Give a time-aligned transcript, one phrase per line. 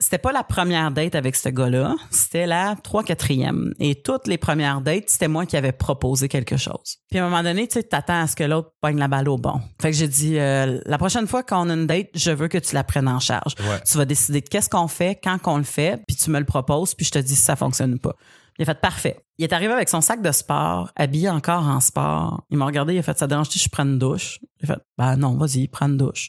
[0.00, 3.74] c'était pas la première date avec ce gars-là, c'était la trois quatrième.
[3.78, 6.98] Et toutes les premières dates, c'était moi qui avais proposé quelque chose.
[7.10, 9.28] Puis à un moment donné, tu sais, t'attends à ce que l'autre pogne la balle
[9.28, 9.60] au bon.
[9.80, 12.58] Fait que j'ai dit, euh, la prochaine fois qu'on a une date, je veux que
[12.58, 13.54] tu la prennes en charge.
[13.60, 13.80] Ouais.
[13.84, 16.46] Tu vas décider de qu'est-ce qu'on fait, quand qu'on le fait, puis tu me le
[16.46, 18.16] proposes, puis je te dis si ça fonctionne ou pas.
[18.58, 19.18] Il a fait parfait.
[19.38, 22.44] Il est arrivé avec son sac de sport, habillé encore en sport.
[22.50, 24.38] Il m'a regardé, il a fait ça dérange si je prends une douche?
[24.60, 26.28] J'ai fait ben non, vas-y, prends une douche.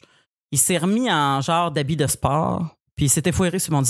[0.50, 3.82] Il s'est remis en genre d'habit de sport, puis il s'était foiré sur mon.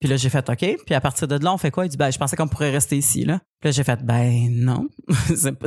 [0.00, 0.76] Puis là, j'ai fait OK.
[0.86, 1.84] Puis à partir de là, on fait quoi?
[1.86, 3.40] Il dit ben je pensais qu'on pourrait rester ici là.
[3.60, 4.86] Puis là, j'ai fait ben non,
[5.34, 5.66] c'est pas,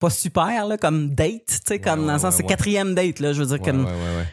[0.00, 2.96] pas- super là comme date, tu sais comme Ouais, dans le ouais, sens c'est quatrième
[2.96, 3.32] date là.
[3.32, 3.86] Je veux dire comme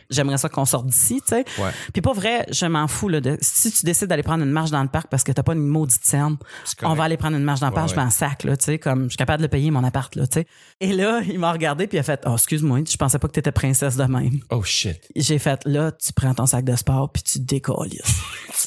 [0.09, 1.45] j'aimerais ça qu'on sorte d'ici, tu sais.
[1.93, 4.71] Puis pas vrai, je m'en fous là de si tu décides d'aller prendre une marche
[4.71, 6.37] dans le parc parce que t'as pas une maudite scène,
[6.81, 8.79] on va aller prendre une marche dans le parc, je m'en sac là, tu sais,
[8.79, 10.48] comme je suis capable de le payer mon appart là, tu sais.
[10.79, 13.34] Et là, il m'a regardé puis il a fait "Oh, excuse-moi, je pensais pas que
[13.34, 14.99] t'étais princesse de même." Oh shit.
[15.15, 17.89] J'ai fait "Là, tu prends ton sac de sport puis tu décolles."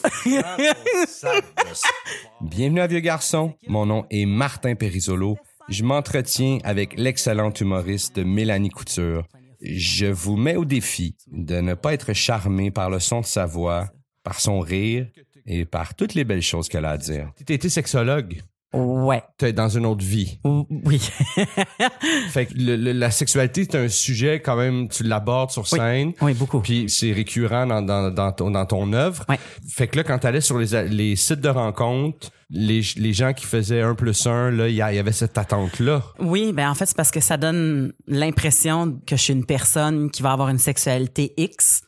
[2.40, 3.54] Bienvenue à Vieux Garçon.
[3.68, 5.36] Mon nom est Martin Perisolo.
[5.68, 9.26] Je m'entretiens avec l'excellente humoriste Mélanie Couture.
[9.60, 13.46] Je vous mets au défi de ne pas être charmé par le son de sa
[13.46, 13.88] voix,
[14.24, 15.06] par son rire
[15.46, 17.30] et par toutes les belles choses qu'elle a à dire.
[17.46, 18.42] Tu été sexologue.
[18.72, 19.22] Ouais.
[19.38, 20.38] T'es dans une autre vie.
[20.44, 21.00] Oui.
[22.30, 26.12] Fait que le- le- la sexualité, c'est un sujet quand même, tu l'abordes sur scène.
[26.20, 26.60] oui, beaucoup.
[26.60, 29.24] Puis c'est récurrent dans, dans, dans, ton, dans ton œuvre.
[29.28, 29.38] Ouais.
[29.68, 33.32] Fait que là, quand tu allais sur les, les sites de rencontres, les, les gens
[33.32, 36.02] qui faisaient un plus un, là, il y, avait cette attente-là.
[36.18, 40.10] Oui, ben en fait, c'est parce que ça donne l'impression que je suis une personne
[40.10, 41.82] qui va avoir une sexualité X,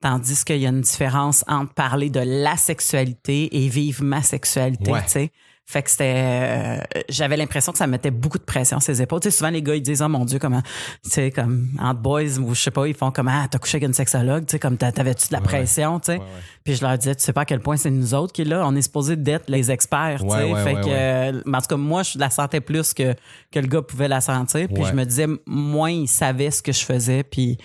[0.00, 4.90] tandis qu'il y a une différence entre parler de la sexualité et vivre ma sexualité,
[4.90, 5.02] Ouais.
[5.04, 5.32] tu sais.
[5.70, 6.78] Fait que c'était, euh,
[7.10, 9.20] j'avais l'impression que ça me mettait beaucoup de pression sur ses épaules.
[9.20, 10.62] Tu sais, souvent les gars ils disent oh mon dieu comment,
[11.04, 13.76] tu sais comme entre boys ou je sais pas ils font comme ah t'as couché
[13.76, 16.20] avec une sexologue, tu sais comme t'a- t'avais-tu de la pression, tu sais?
[16.64, 18.44] Puis je leur disais tu sais pas à quel point c'est nous autres qui est
[18.46, 20.50] là, on est supposé d'être les experts, tu sais?
[20.64, 23.14] fait que euh, en tout cas, moi, je la sentais plus que,
[23.52, 24.68] que le gars pouvait la sentir.
[24.68, 27.22] Puis je me disais, moins il savait ce que je faisais.
[27.24, 27.58] Puis,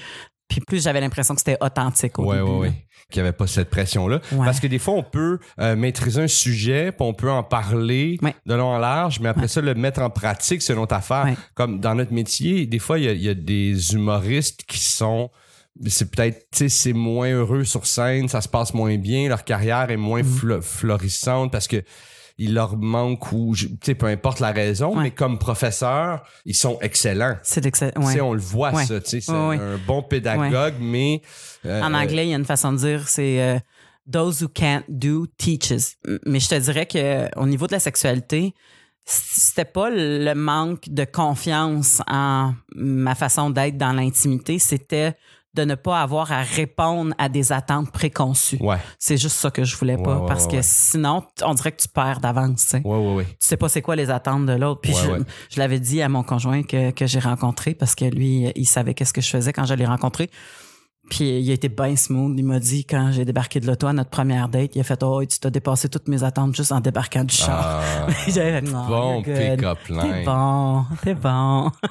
[0.62, 2.50] puis plus j'avais l'impression que c'était authentique au Ouais, début.
[2.50, 2.74] ouais, ouais.
[3.12, 4.20] Qu'il n'y avait pas cette pression-là.
[4.32, 4.46] Ouais.
[4.46, 8.18] Parce que des fois, on peut euh, maîtriser un sujet, puis on peut en parler
[8.22, 8.34] Ouais.
[8.46, 11.28] de long en large, mais après ça, le mettre en pratique, c'est une autre affaire.
[11.54, 14.80] Comme dans notre métier, des fois, il y a, il y a des humoristes qui
[14.80, 15.30] sont
[15.88, 19.44] c'est peut-être, tu sais, c'est moins heureux sur scène, ça se passe moins bien, leur
[19.44, 21.84] carrière est moins flo- florissante parce que
[22.38, 25.04] il leur manque ou, tu sais, peu importe la raison, Ouais.
[25.04, 27.38] mais comme professeur, ils sont excellents.
[27.44, 27.92] C'est excellent.
[27.96, 28.22] Tu sais, Ouais.
[28.22, 28.86] on le voit, Ouais.
[28.86, 31.22] ça, tu sais, c'est un bon pédagogue, mais...
[31.66, 33.60] euh, En anglais, il y a une façon de dire, c'est euh,
[34.12, 35.96] those who can't do teaches.
[36.26, 38.54] Mais je te dirais que au niveau de la sexualité,
[39.06, 45.16] c'était pas le manque de confiance en ma façon d'être dans l'intimité, c'était
[45.54, 48.58] de ne pas avoir à répondre à des attentes préconçues.
[48.60, 51.72] Ouais, C'est juste ça que je voulais pas Ouais, ouais, parce que sinon on dirait
[51.72, 52.82] que tu perds d'avance, tu sais.
[52.84, 53.26] ouais, ouais, ouais.
[53.26, 54.82] Tu sais pas c'est quoi les attentes de l'autre.
[54.82, 54.94] Puis
[55.50, 58.94] je l'avais dit à mon conjoint que, que j'ai rencontré parce que lui, il savait
[58.94, 60.30] qu'est-ce que je faisais quand je l'ai rencontré.
[61.10, 62.34] Puis il a été bien smooth.
[62.38, 65.02] Il m'a dit quand j'ai débarqué de l'auto à notre première date, il a fait
[65.04, 67.82] oh tu t'as dépassé toutes mes attentes juste en débarquant du char.
[67.82, 71.72] Ah, J'avais fait, Non, bon pick-up T'es bon, t'es bon.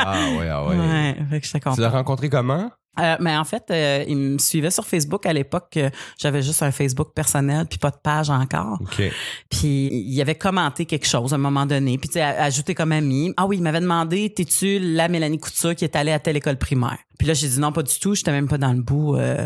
[0.00, 0.76] Ah ouais, ah ouais.
[0.76, 2.70] ouais, fait que j'étais Tu l'as rencontré comment?
[2.98, 5.76] Euh, mais en fait, euh, il me suivait sur Facebook à l'époque.
[5.76, 8.78] euh, J'avais juste un Facebook personnel puis pas de page encore.
[8.80, 9.02] OK.
[9.50, 12.92] Puis il avait commenté quelque chose à un moment donné, puis tu sais, ajouté comme
[12.92, 13.32] ami.
[13.36, 16.56] Ah oui, il m'avait demandé, t'es-tu la Mélanie Couture qui est allée à telle école
[16.56, 16.98] primaire?
[17.18, 18.14] Puis là, j'ai dit non, pas du tout.
[18.14, 19.16] J'étais même pas dans le bout.
[19.16, 19.44] euh,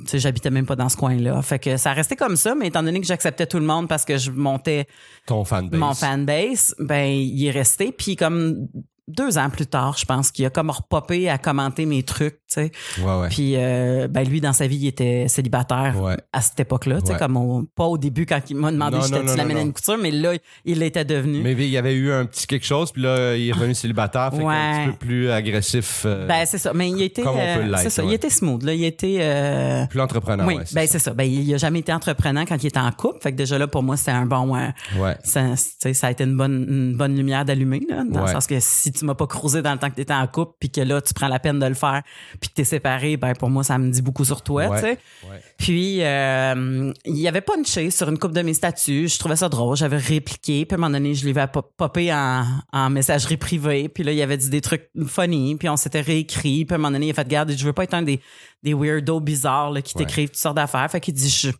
[0.00, 1.40] tu sais, j'habitais même pas dans ce coin-là.
[1.42, 4.04] Fait que ça restait comme ça, mais étant donné que j'acceptais tout le monde parce
[4.04, 4.86] que je montais
[5.24, 5.78] Ton fanbase.
[5.78, 7.92] mon fanbase, ben il est resté.
[7.92, 8.66] Puis comme
[9.08, 12.54] deux ans plus tard, je pense qu'il a comme repopé à commenter mes trucs, tu
[12.54, 12.72] sais.
[13.00, 13.28] Ouais, ouais.
[13.28, 16.16] Puis euh, ben lui dans sa vie, il était célibataire Ouais.
[16.32, 19.12] à cette époque-là, tu sais comme au- pas au début quand il m'a demandé si
[19.12, 19.72] j'étais la Mélanie.
[19.72, 20.32] Couture, mais là
[20.64, 21.40] il l'était devenu.
[21.42, 24.32] Mais il y avait eu un petit quelque chose, puis là, il est revenu célibataire,
[24.34, 27.54] fait un petit peu plus agressif, euh, ben c'est ça, mais il était Comme on
[27.54, 30.46] peut euh, l'être, c'est ça, il était smooth là, il était euh, plus entrepreneur.
[30.46, 30.92] oui, c'est ben ça.
[30.92, 31.14] c'est ça.
[31.14, 33.66] Ben il a jamais été entreprenant quand il était en couple, fait que déjà là
[33.66, 35.16] pour moi c'était un bon Ouais.
[35.24, 38.58] ça, ça a été une bonne, une bonne lumière d'allumer, là, dans le sens que
[38.60, 40.80] si tu m'as pas croisé dans le temps que tu étais en couple, puis que
[40.80, 42.02] là, tu prends la peine de le faire,
[42.40, 44.76] puis que tu es séparé, ben pour moi, ça me dit beaucoup sur toi, Ouais.
[44.80, 44.98] tu sais.
[45.30, 45.40] Ouais.
[45.58, 49.08] Puis, euh, il y avait punché sur une coupe de mes statuts.
[49.08, 49.76] Je trouvais ça drôle.
[49.76, 50.64] J'avais répliqué.
[50.66, 53.88] Puis, à un moment donné, je l'avais pop- popé en, en messagerie privée.
[53.88, 55.56] Puis là, il avait dit des trucs funny.
[55.56, 56.64] Puis, on s'était réécrit.
[56.64, 58.20] Puis, à un moment donné, il a fait, garde, je veux pas être un des,
[58.62, 60.04] des weirdos bizarres là, qui Ouais.
[60.04, 60.90] t'écrivent toutes sortes d'affaires.
[60.90, 61.50] Fait qu'il dit, je-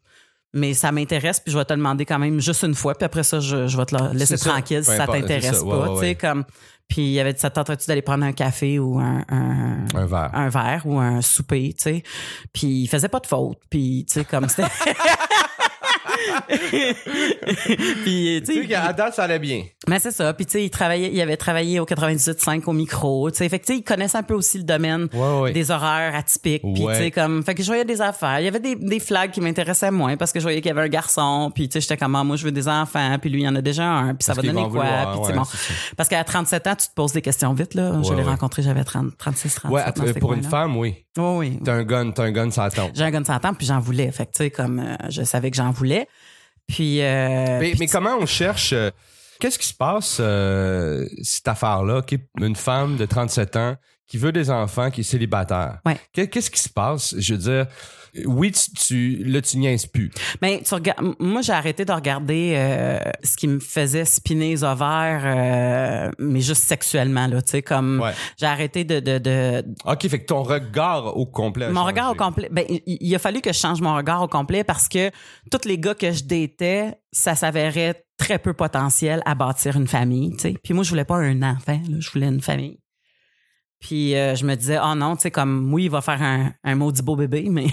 [0.55, 3.05] mais ça m'intéresse, puis je vais te le demander quand même juste une fois, puis
[3.05, 4.51] après ça, je, je vais te la laisser C'est ça.
[4.51, 5.61] tranquille si ça t'intéresse.
[5.61, 5.79] Ouais, pas.
[5.79, 6.15] ouais, tu sais, ouais.
[6.15, 6.45] comme.
[6.89, 9.85] Puis il y avait dit, ça te tenterait-tu d'aller prendre un café ou un, un,
[9.93, 10.31] Un verre.
[10.33, 12.03] un verre ou un souper, tu sais?
[12.53, 14.69] Puis il faisait pas de faute, puis tu sais, comme c'était.
[18.05, 19.65] puis, tu sais, qu'à date, ça allait bien.
[19.89, 20.33] mais c'est ça.
[20.35, 23.31] Puis tu sais, il travaillait, il avait travaillé au 98.5 au micro.
[23.31, 25.53] Tu sais, fait que tu sais, il connaissait un peu aussi le domaine Ouais, ouais.
[25.53, 26.63] des horaires atypiques.
[26.75, 26.97] Puis Ouais.
[26.97, 28.41] tu sais, comme, fait que je voyais des affaires.
[28.41, 30.73] Il y avait des, des flags qui m'intéressaient moins parce que je voyais qu'il y
[30.73, 31.51] avait un garçon.
[31.55, 33.17] Puis tu sais, j'étais comme, ah, moi, je veux des enfants.
[33.21, 34.15] Puis lui, il y en a déjà un.
[34.15, 34.83] Puis ça Parce va donner quoi?
[34.85, 35.45] vouloir, Puis ouais, bon.
[35.97, 37.93] Parce qu'à 37 ans, tu te poses des questions vite là.
[38.03, 38.29] je Ouais, l'ai ouais.
[38.29, 39.71] rencontré, j'avais 30, 36, 37.
[39.75, 40.95] Ouais, dans att- ces pour une femme, oui.
[41.17, 41.59] Oui, oui.
[41.65, 42.91] T'as un gun, t'as un gun, ça attend.
[42.95, 44.11] J'ai un gun de temps puis j'en voulais.
[44.11, 46.09] Fait que tu sais, comme, euh, je savais que j'en voulais.
[46.67, 48.91] Puis, euh, Mais, puis mais comment on cherche euh,
[49.39, 50.21] Qu'est-ce qui se passe
[51.23, 52.03] cette affaire-là,
[52.41, 53.77] une femme de 37 ans
[54.07, 55.79] qui veut des enfants, qui est célibataire.
[55.85, 55.97] Ouais.
[56.13, 57.15] Qu'est-ce qui se passe?
[57.19, 57.67] Je veux dire,
[58.25, 60.11] oui, tu, tu là tu niaises plus.
[60.41, 64.65] Mais tu regardes, moi j'ai arrêté de regarder euh, ce qui me faisait spinner les
[64.65, 68.13] ovaires, euh, mais juste sexuellement là, tu sais comme Ouais.
[68.39, 71.67] j'ai arrêté de, de, de Ok, fait que ton regard au complet.
[71.67, 71.87] a mon changé.
[71.93, 72.49] regard au complet.
[72.51, 75.11] Ben il, a fallu que je change mon regard au complet parce que
[75.51, 80.31] tous les gars que je datais, ça s'avérait très peu potentiel à bâtir une famille,
[80.37, 80.55] tu sais.
[80.65, 82.79] Puis moi je voulais pas un enfant, là, je voulais une famille.
[83.79, 86.51] Puis euh, je me disais oh non, tu sais comme oui, il va faire un,
[86.65, 87.67] un maudit beau bébé, mais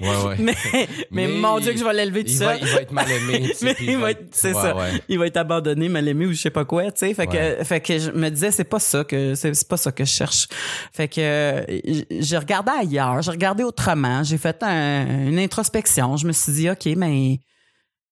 [0.00, 0.36] Ouais, ouais.
[0.38, 2.68] mais, mais, Mais mon dieu que je vais l'élever tout il va, seul.
[2.68, 3.52] il va être mal aimé.
[3.62, 4.76] Mais il va être- c'est ouais, ça.
[5.08, 7.14] il va être abandonné, mal aimé ou je sais pas quoi, tu sais.
[7.14, 10.04] Fait que, fait que je me disais, c'est pas ça que, c'est pas ça que
[10.04, 10.48] je cherche.
[10.92, 11.64] Fait que, euh,
[12.10, 16.16] j'ai regardé ailleurs, j'ai regardé autrement, j'ai fait un- une introspection.
[16.16, 17.38] Je me suis dit, OK, mais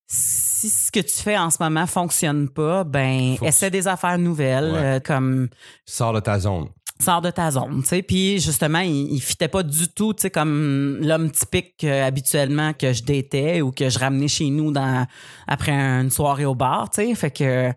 [0.06, 4.18] si ce que tu fais en ce moment fonctionne pas, ben, Faut essaie des affaires
[4.18, 5.48] nouvelles, euh, comme,
[5.84, 6.68] Sors de ta zone.
[7.00, 8.02] Sors de ta zone, tu sais.
[8.02, 12.72] Puis justement, il, il fitait pas du tout, tu sais, comme l'homme typique euh, habituellement
[12.72, 15.06] que je datais ou que je ramenais chez nous dans
[15.46, 17.14] après une soirée au bar, tu sais.
[17.14, 17.72] Fait que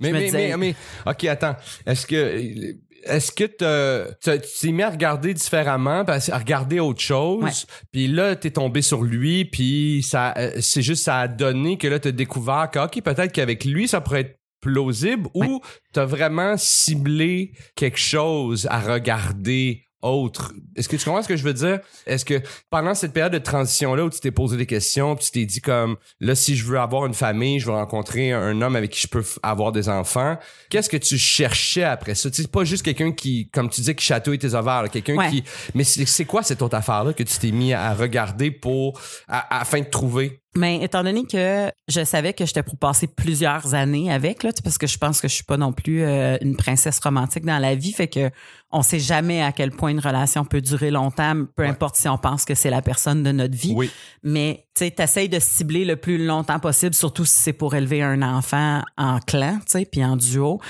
[0.00, 0.74] Mais, mais, disais- mais, mais,
[1.06, 1.56] ok, attends.
[1.86, 2.74] Est-ce que,
[3.04, 8.50] est-ce que tu t'es mis à regarder différemment, à regarder autre chose, puis là, t'es
[8.50, 12.70] tombé sur lui, puis ça, euh, c'est juste, ça a donné que là, t'as découvert
[12.72, 15.60] que, ok, peut-être qu'avec lui, ça pourrait être plausible, ou
[15.92, 20.52] t'as vraiment ciblé quelque chose à regarder autre?
[20.76, 21.80] Est-ce que tu comprends ce que je veux dire?
[22.06, 25.30] Est-ce que pendant cette période de transition-là où tu t'es posé des questions, puis tu
[25.30, 28.76] t'es dit comme, là, si je veux avoir une famille, je veux rencontrer un homme
[28.76, 30.36] avec qui je peux avoir des enfants,
[30.68, 32.30] qu'est-ce que tu cherchais après ça?
[32.30, 35.30] Tu sais, pas juste quelqu'un qui, comme tu dis, qui chatouille tes ovaires, quelqu'un Ouais.
[35.30, 35.42] qui...
[35.74, 39.00] Mais c'est c'est quoi cette autre affaire-là que tu t'es mis à regarder pour...
[39.26, 40.40] à- afin de trouver?
[40.56, 44.78] Mais étant donné que je savais que j'étais pour passer plusieurs années avec, là, parce
[44.78, 47.74] que je pense que je suis pas non plus euh, une princesse romantique dans la
[47.74, 48.30] vie, fait que
[48.70, 51.68] on sait jamais à quel point une relation peut durer longtemps, peu Ouais.
[51.68, 53.72] importe si on pense que c'est la personne de notre vie.
[53.74, 53.90] Oui.
[54.22, 58.02] Mais tu sais, t'essayes de cibler le plus longtemps possible, surtout si c'est pour élever
[58.02, 60.60] un enfant en clan, tu sais, puis en duo.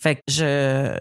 [0.00, 0.98] Fait que je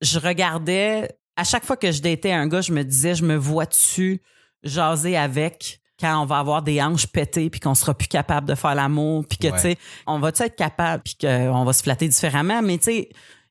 [0.00, 3.36] je regardais à chaque fois que je datais un gars, je me disais, je me
[3.36, 4.20] vois-tu
[4.64, 8.54] jaser avec quand on va avoir des hanches pétées puis qu'on sera plus capable de
[8.56, 9.52] faire l'amour puis que Ouais.
[9.52, 9.76] tu sais,
[10.06, 13.08] on va-tu être capable puis qu'on va se flatter différemment, mais tu sais,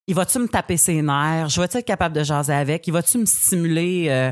[0.07, 1.47] il va-tu me taper ses nerfs?
[1.49, 2.85] Je vais-tu être capable de jaser avec?
[2.87, 4.31] Il va-tu me stimuler euh,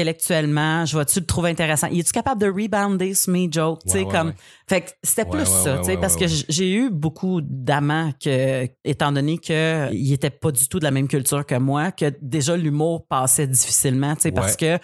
[0.00, 0.86] intellectuellement?
[0.86, 1.88] Je vais-tu le trouver intéressant?
[1.90, 3.80] Il est-tu capable de rebounder sur mes jokes?
[3.84, 4.28] Tu sais, Ouais, ouais, comme.
[4.28, 4.34] ouais.
[4.68, 9.10] Fait que c'était plus ça, tu sais, parce que j'ai eu beaucoup d'amants que, étant
[9.12, 12.56] donné que il était pas du tout de la même culture que moi, que déjà
[12.56, 14.78] l'humour passait difficilement, tu sais, parce que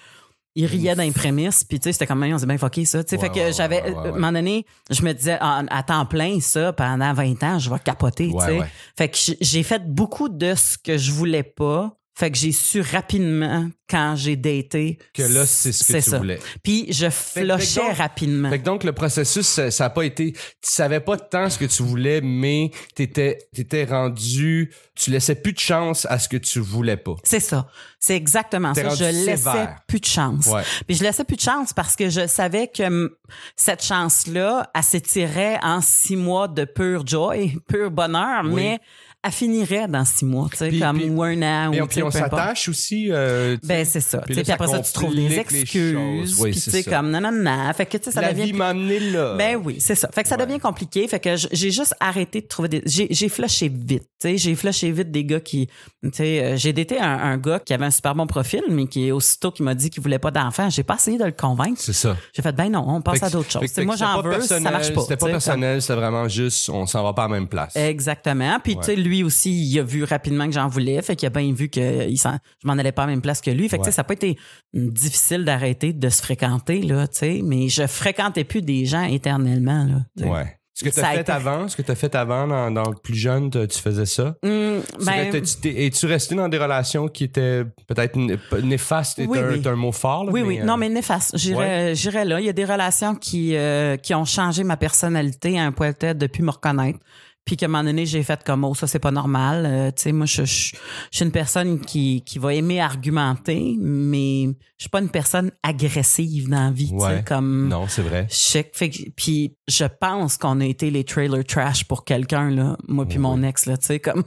[0.57, 3.11] il riait d'un prémisse, puis tu sais, c'était comme, on s'est bien fucké ça, tu
[3.11, 3.17] sais.
[3.17, 5.83] Ouais, fait que ouais, j'avais, ouais, ouais, à un moment donné, je me disais, à
[5.87, 8.61] temps plein, ça, pendant 20 ans, je vais capoter, tu sais.
[8.97, 11.97] Fait que j'ai fait beaucoup de ce que je voulais pas.
[12.19, 14.99] Fait que j'ai su rapidement quand j'ai daté.
[15.13, 16.17] Que là, c'est ce que tu ça.
[16.17, 16.39] voulais.
[16.63, 18.49] Puis je flochais donc- rapidement.
[18.49, 20.33] Fait que donc, le processus, ça, ça a pas été...
[20.33, 24.73] Tu savais pas tant ce que tu voulais, mais t'étais étais rendu...
[24.95, 27.17] Tu laissais plus de chance à ce que tu voulais pas.
[27.23, 27.69] C'est ça.
[28.01, 28.89] C'est exactement ça.
[28.95, 29.77] Je laissais sévère.
[29.87, 30.47] plus de chance.
[30.47, 30.63] Ouais.
[30.87, 33.15] Puis je laissais plus de chance parce que je savais que
[33.57, 38.55] cette chance-là, elle s'étirait en six mois de pur joy, pur bonheur, Oui.
[38.55, 38.81] mais
[39.27, 41.73] elle finirait dans six mois, tu sais, Puis- comme puis- ou un an.
[41.73, 43.09] Et ou, puis on s'attache aussi.
[43.11, 43.57] euh.
[43.63, 44.19] Ben, c'est ça.
[44.19, 46.41] Puis Tu sais, là, Puis après ça ça, tu trouves des excuses.
[46.41, 47.73] Oui, puis tu c'est sais, comme non, non, non.
[47.75, 49.35] Fait que, tu sais, ça la devient vie m'a amené là.
[49.37, 50.09] Ben oui, c'est ça.
[50.13, 50.47] Fait que ça Ouais.
[50.47, 51.07] devient compliqué.
[51.09, 52.83] Fait que j'ai juste arrêté de trouver des.
[52.87, 54.05] J'ai, flushé vite.
[54.21, 55.67] Tu sais, j'ai flushé vite des gars qui.
[56.03, 58.87] Tu sais, euh, j'ai daté un, un gars qui avait un super bon profil, mais
[58.87, 61.81] qui aussitôt qui m'a dit qu'il voulait pas d'enfant, j'ai pas essayé de le convaincre.
[61.81, 62.17] C'est ça.
[62.35, 63.63] J'ai fait ben non, on passe à d'autres choses.
[63.85, 65.01] moi j'en veux, ça marche pas.
[65.03, 67.75] C'était pas personnel, c'était vraiment juste, on s'en va pas à la même place.
[67.77, 68.59] Exactement.
[68.63, 71.01] Puis tu sais, lui aussi, il a vu rapidement que j'en voulais.
[71.03, 72.29] Fait qu'il a bien vu que il je
[72.67, 73.69] m'en allais pas à la même place que lui.
[73.69, 73.91] Fait que Ouais.
[73.93, 74.37] ça a pas été
[74.75, 77.41] hum, difficile d'arrêter de se fréquenter là, tu sais.
[77.45, 80.27] Mais je fréquentais plus des gens éternellement là.
[80.29, 80.59] Ouais.
[80.79, 82.93] Ce que tu as fait été- avant, ce que tu as fait avant, dans, dans
[82.93, 84.35] plus jeune, tu faisais ça?
[84.43, 88.19] Ben, t'es- Es-tu resté dans des relations qui étaient peut-être
[88.61, 89.23] néfastes?
[89.27, 89.55] Oui, un, oui.
[89.65, 90.61] est un mot fort, là, oui, oui.
[90.61, 91.35] euh, Non, mais néfaste.
[91.39, 91.95] J'irais,
[92.27, 92.41] là.
[92.41, 95.95] Il y a des relations qui, euh, qui ont changé ma personnalité à un point
[95.95, 96.99] tel depuis me reconnaître.
[97.47, 99.65] Puis qu'à un moment donné, j'ai fait comme, oh, ça, c'est pas normal.
[99.67, 100.73] Euh, tu sais, moi, je, je,
[101.13, 105.53] je suis une personne qui, qui va aimer argumenter, mais je suis pas une personne
[105.63, 107.19] agressive dans la vie, tu Ouais.
[107.19, 107.69] sais, comme...
[107.69, 108.27] Non, c'est vrai.
[108.29, 108.67] Chic.
[108.75, 113.07] Fait que- puis je pense qu'on a été les trailer trash pour quelqu'un là, moi
[113.07, 113.23] puis Oui.
[113.23, 114.25] mon ex là, tu sais comme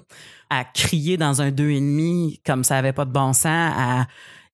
[0.49, 3.45] à crier dans un deux et demi comme ça avait pas de bon sens,
[3.77, 4.07] à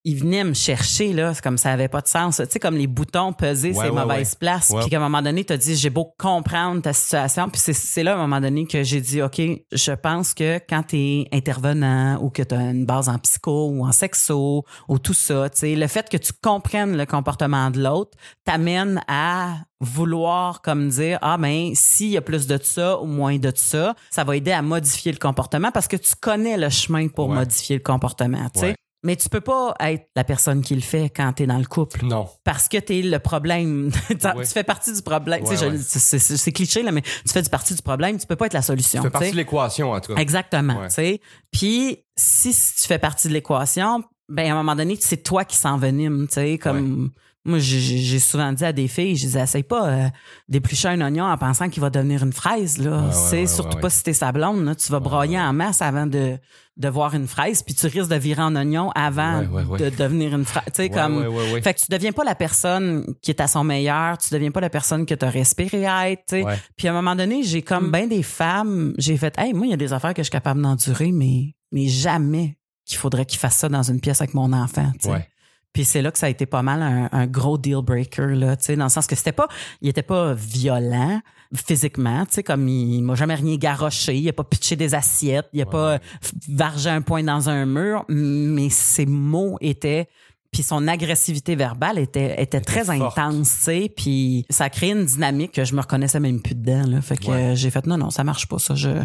[0.05, 2.77] il venait me chercher là, c'est comme ça avait pas de sens, tu sais comme
[2.77, 4.37] les boutons pesés Ouais, ces ouais, mauvaises ouais.
[4.39, 7.59] places, puis qu'à un moment donné tu as dit j'ai beau comprendre ta situation, puis
[7.61, 10.97] c'est là à un moment donné que j'ai dit OK, je pense que quand tu
[10.97, 15.13] es intervenant ou que tu as une base en psycho ou en sexo ou tout
[15.13, 20.61] ça, tu sais le fait que tu comprennes le comportement de l'autre t'amène à vouloir
[20.61, 24.23] comme dire ah ben s'il y a plus de ça ou moins de ça, ça
[24.23, 27.35] va aider à modifier le comportement parce que tu connais le chemin pour Ouais.
[27.35, 28.65] modifier le comportement, tu sais.
[28.67, 28.75] Ouais.
[29.05, 31.65] Mais tu peux pas être la personne qui le fait quand tu es dans le
[31.65, 32.27] couple Non.
[32.43, 33.91] parce que tu es le problème.
[34.09, 34.45] tu Ouais.
[34.45, 35.43] fais partie du problème.
[35.43, 35.77] Ouais, ouais.
[35.79, 38.63] c'est- cliché là mais tu fais du partie du problème, tu peux pas être la
[38.63, 39.01] solution.
[39.01, 40.19] Tu fais partie de l'équation, en tout cas.
[40.19, 41.21] Exactement, sais.
[41.51, 45.45] Puis si, si tu fais partie de l'équation, ben à un moment donné, c'est toi
[45.45, 47.11] qui s'envenime, tu sais, comme
[47.45, 50.07] moi j'ai- j'ai j'ai souvent dit à des filles, je disais essaye pas euh,
[50.49, 53.47] d'éplucher un oignon en pensant qu'il va devenir une fraise là, Ouais, ouais, c'est ouais,
[53.47, 56.37] surtout ouais, pas si t'es sa blonde, là, tu vas broyer en masse avant de
[56.77, 59.79] de voir une fraise, puis tu risques de virer en oignon avant Ouais, ouais, ouais.
[59.79, 60.65] de devenir une fraise.
[60.67, 61.17] Tu sais, Ouais, comme.
[61.19, 61.61] ouais, ouais, ouais.
[61.61, 64.59] Fait que tu deviens pas la personne qui est à son meilleur, tu deviens pas
[64.59, 66.35] la personne que tu aurais espéré être.
[66.75, 69.69] Puis à un moment donné, j'ai comme ben des femmes, j'ai fait, hey, moi, il
[69.69, 73.39] y a des affaires que je suis capable d'endurer, mais, mais jamais qu'il faudrait qu'ils
[73.39, 74.91] fassent ça dans une pièce avec mon enfant.
[74.99, 75.11] tu sais.
[75.11, 75.29] Ouais.
[75.75, 78.55] Puis c'est là que ça a été pas mal un, un gros deal breaker, là,
[78.55, 79.49] tu sais, dans le sens que c'était pas,
[79.81, 81.19] il était pas violent
[81.53, 85.47] physiquement, tu sais, comme il, m'a jamais rien garoché, il a pas pitché des assiettes,
[85.51, 85.99] il a pas
[86.47, 90.07] vargé un point dans un mur, mais ses mots étaient
[90.49, 93.19] puis son agressivité verbale était, était très forte.
[93.19, 96.55] intense, tu sais, puis ça a créé une dynamique que je me reconnaissais même plus
[96.55, 97.01] dedans, là.
[97.01, 97.55] Fait que Ouais.
[97.57, 98.73] j'ai fait non, non, ça marche pas, ça.
[98.75, 99.03] Je,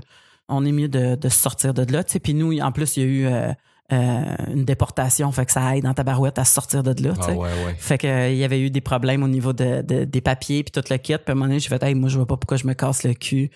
[0.48, 2.20] on est mieux de, de sortir de là, tu sais.
[2.20, 3.52] Puis nous, en plus, il y a eu euh,
[3.92, 7.30] euh, une déportation, fait que ça aide dans ta barouette à sortir de là, Ah
[7.32, 7.74] ouais, ouais.
[7.78, 10.62] Fait que euh, il y avait eu des problèmes au niveau de, de- des papiers
[10.62, 11.14] puis tout le kit.
[11.16, 12.74] Puis à un moment donné, j'ai fait, hey, moi, je vois pas pourquoi je me
[12.74, 13.50] casse le cul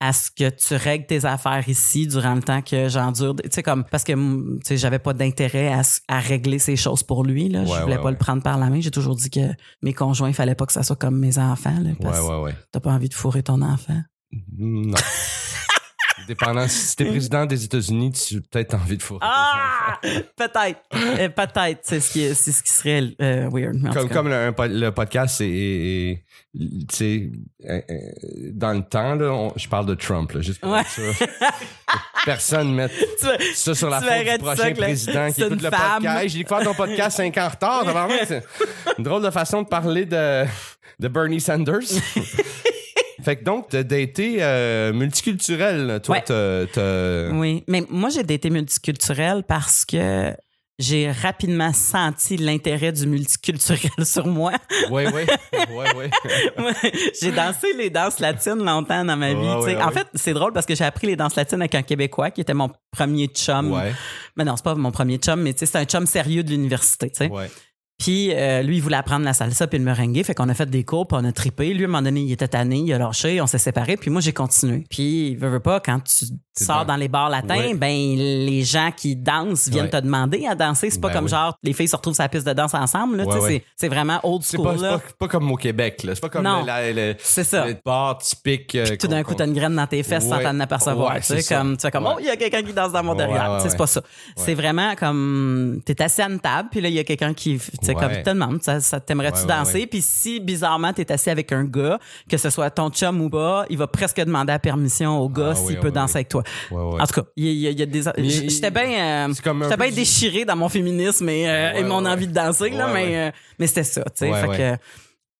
[0.00, 3.36] à ce que tu règles tes affaires ici durant le temps que j'endure.
[3.36, 7.02] Tu sais, comme, parce que, tu sais, j'avais pas d'intérêt à, à régler ces choses
[7.02, 7.64] pour lui, là.
[7.64, 8.10] je voulais ouais, pas ouais.
[8.10, 8.80] le prendre par la main.
[8.80, 9.40] J'ai toujours dit que
[9.82, 11.90] mes conjoints, il fallait pas que ça soit comme mes enfants, là.
[12.02, 12.54] Parce Ouais, ouais, ouais.
[12.72, 14.00] t'as pas envie de fourrer ton enfant.
[14.58, 14.94] Non.
[16.28, 19.20] Dépendant, si t'es président des États-Unis, tu as peut-être envie de fourrer.
[19.22, 19.98] Ah!
[20.36, 20.80] peut-être.
[20.94, 21.80] Euh, peut-être.
[21.82, 23.92] C'est ce qui, c'est ce qui serait euh, weird.
[23.92, 25.48] comme, comme le, un po- le podcast, c'est.
[25.48, 26.24] est- est-
[26.88, 27.30] Tu sais,
[27.68, 27.96] euh, euh,
[28.52, 30.82] dans le temps, là, on- je parle de Trump, là, juste pour Ouais.
[30.84, 32.88] Que Personne met
[33.54, 35.94] ça sur la faute du ça prochain président qui c'est écoute le femme.
[36.02, 36.28] podcast.
[36.28, 38.08] J'ai découvert ton podcast 5 ans en retard.
[38.26, 38.42] C'est
[38.98, 40.44] une drôle de façon de parler de,
[41.00, 41.80] de Bernie Sanders.
[43.24, 46.00] fait que donc, t'as daté euh, multiculturel.
[46.02, 46.22] Toi, Ouais.
[46.24, 50.32] t'as- t'as- Oui, mais moi j'ai été multiculturelle parce que
[50.80, 54.52] j'ai rapidement senti l'intérêt du multiculturel sur moi.
[54.90, 55.06] Ouais.
[55.06, 55.26] Ouais,
[55.96, 56.10] ouais.
[56.58, 56.72] Moi,
[57.20, 59.46] j'ai dansé les danses latines longtemps dans ma vie.
[59.80, 62.40] En fait, c'est drôle parce que j'ai appris les danses latines avec un Québécois qui
[62.40, 63.72] était mon premier chum.
[63.72, 63.92] Ouais,
[64.36, 67.10] Mais non, c'est pas mon premier chum, mais c'est un chum sérieux de l'université.
[67.28, 67.50] ouais.
[67.98, 70.20] Puis euh, lui, il voulait apprendre la salsa puis le merengue.
[70.24, 71.72] Fait qu'on a fait des cours, puis on a trippé.
[71.72, 73.96] Lui, à un moment donné, il était tanné, il a lâché, on s'est séparés.
[73.96, 74.84] Puis moi, j'ai continué.
[74.90, 77.74] Puis, veux, veux pas, quand tu sors dans- dans les bars latins, Ouais.
[77.74, 79.90] ben les gens qui dansent viennent Ouais.
[79.90, 80.90] te demander à danser.
[80.90, 81.30] C'est pas Ben comme oui.
[81.30, 83.16] genre, les filles se retrouvent sur la piste de danse ensemble.
[83.16, 84.76] Là, Ouais, c'est- vraiment old school.
[84.76, 86.14] c'est pas, pas comme au Québec, là.
[86.14, 86.64] C'est pas comme Non.
[86.66, 87.66] le, le- C'est ça.
[87.66, 88.74] le bar typique.
[88.74, 91.14] euh, Tout d'un coup, t'as une graine dans tes fesses sans t'en apercevoir.
[91.16, 93.14] Tu sais, comme, tu fais comme, oh, il y a quelqu'un qui danse dans mon
[93.14, 93.60] derrière.
[93.60, 94.02] c'est pas ça.
[94.36, 97.58] C'est vraiment comme, t'es assis à une table, puis là, il y a quelqu'un qui,
[97.94, 98.22] Ouais.
[98.22, 99.86] comme, te ça, ça t'aimerais-tu Ouais, danser?
[99.86, 101.98] Puis si, bizarrement, t'es assis avec un gars,
[102.28, 105.50] que ce soit ton chum ou pas, il va presque demander la permission au gars
[105.52, 106.18] Ah, s'il oui, peut oui, danser oui.
[106.18, 106.42] avec toi.
[106.70, 107.00] Ouais, ouais.
[107.00, 109.32] En tout cas, il y, a- il y a des, j'étais bien, euh,
[109.76, 113.30] bien déchiré dans mon féminisme et, euh, et mon envie de danser, là, mais, euh,
[113.58, 114.76] mais c'était ça, tu fait que,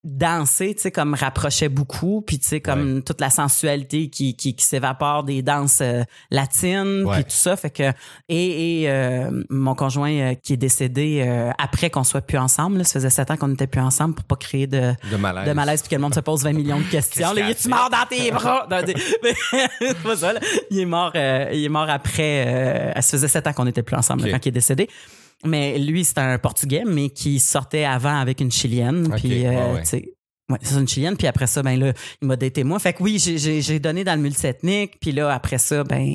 [0.05, 4.55] danser, tu sais, comme rapprochait beaucoup, puis tu sais, comme toute la sensualité qui, qui,
[4.55, 7.91] qui s'évapore des danses euh, latines, puis tout ça, fait que
[8.29, 12.79] et, et euh, mon conjoint euh, qui est décédé euh, après qu'on soit plus ensemble,
[12.79, 15.49] là, ça faisait sept ans qu'on n'était plus ensemble pour pas créer de De malaise.
[15.49, 17.33] de malaise puis que le monde se pose 20 millions de questions.
[17.33, 18.67] Là, il est mort dans tes bras?
[18.71, 18.79] Non,
[19.81, 20.41] c'est pas ça, là.
[20.71, 23.97] Il est mort, il est mort après, euh, ça faisait sept ans qu'on n'était plus
[23.97, 24.33] ensemble là, Ok.
[24.35, 24.89] quand il est décédé.
[25.45, 29.13] Mais lui, c'était un Portugais, mais qui sortait avant avec une Chilienne.
[29.17, 30.14] Puis, euh, ouais, ouais.
[30.51, 31.17] Ouais, c'est une chilienne.
[31.17, 32.79] Puis après ça, ben là, il m'a daté moi.
[32.79, 34.99] Fait que oui, j'ai- donné dans le multiethnique.
[35.01, 36.07] Puis là, après ça, ben,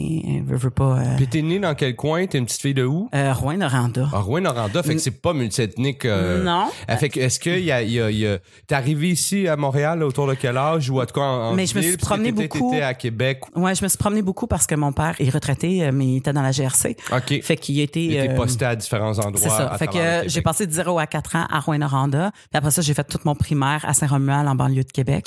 [0.48, 1.00] je veux pas.
[1.00, 2.26] Euh, Puis t'es née dans quel coin?
[2.28, 3.10] T'es une petite fille de où?
[3.16, 4.08] euh, Rouen-Noranda.
[4.14, 6.06] Ah, Rouen-Noranda, fait que c'est pas multiethnique.
[6.06, 6.68] euh, Non.
[7.00, 10.04] Fait que est-ce que y a, y a, y a- t'es arrivé ici à Montréal
[10.04, 12.32] autour de quel âge ou en tout cas en, en Mais je me suis t'étais-
[12.32, 12.74] beaucoup.
[12.82, 13.42] À Québec?
[13.56, 16.34] Ouais, je me suis promenée beaucoup parce que mon père est retraité, mais il était
[16.34, 16.96] dans la GRC.
[17.12, 17.42] OK.
[17.42, 18.04] Fait qu'il était.
[18.04, 19.34] Il était posté à différents endroits.
[19.42, 19.70] C'est ça.
[19.74, 22.32] à Fait que j'ai passé de 0 à 4 ans à Rouen-Noranda.
[22.32, 25.26] Puis après ça, j'ai fait tout mon primaire à Saint-Romuald en banlieue de Québec.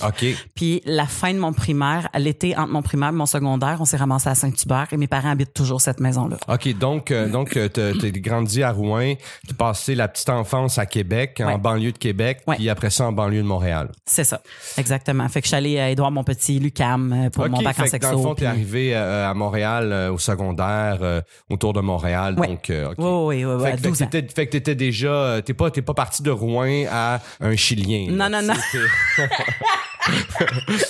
[0.55, 3.97] Puis la fin de mon primaire, l'été entre mon primaire et mon secondaire, on s'est
[3.97, 6.37] ramassé à Saint-Hubert et mes parents habitent toujours cette maison-là.
[6.49, 9.15] OK, donc, euh, donc euh, t'as t'as grandi à Rouen,
[9.49, 12.57] t'as passé la petite enfance à Québec, en banlieue de Québec, Ouais.
[12.57, 13.91] puis après ça en banlieue de Montréal.
[14.07, 14.43] C'est ça.
[14.79, 15.29] Exactement.
[15.29, 17.79] Fait que je suis allée à Édouard mon petit Lucam euh, pour OK, mon bac
[17.79, 18.29] en fait que dans le sexo.
[18.29, 21.21] fond, t'es puis- arrivé à Montréal euh, au secondaire, euh,
[21.51, 22.49] autour de Montréal, Ouais.
[22.49, 22.97] donc euh, OK.
[22.99, 24.07] Oui, oui, oui, Fait que, fait, 12 que ans.
[24.09, 28.11] t'étais, fait que t'étais déjà, t'es pas, t'es pas parti de Rouen à un Chilien.
[28.11, 28.29] là.
[28.29, 28.55] Non, non,
[29.19, 29.25] non.
[30.67, 30.85] C'était-